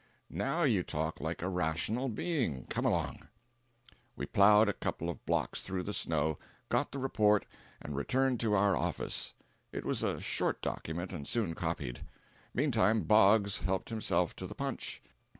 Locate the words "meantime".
12.51-13.01